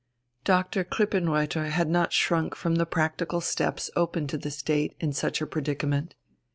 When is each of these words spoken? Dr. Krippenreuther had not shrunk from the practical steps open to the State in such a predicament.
Dr. 0.43 0.83
Krippenreuther 0.83 1.69
had 1.69 1.87
not 1.87 2.11
shrunk 2.11 2.55
from 2.55 2.77
the 2.77 2.87
practical 2.87 3.39
steps 3.39 3.91
open 3.95 4.25
to 4.25 4.37
the 4.39 4.49
State 4.49 4.95
in 4.99 5.13
such 5.13 5.41
a 5.43 5.45
predicament. 5.45 6.15